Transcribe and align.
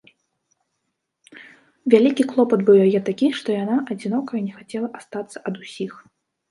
Вялікі 1.95 2.27
клопат 2.31 2.59
быў 2.71 2.77
яе 2.89 2.99
такі, 3.11 3.27
што 3.41 3.47
яна, 3.63 3.75
адзінокая, 3.93 4.39
не 4.49 4.53
хацела 4.59 4.87
астацца 5.03 5.37
ад 5.51 5.55
усіх. 5.67 5.91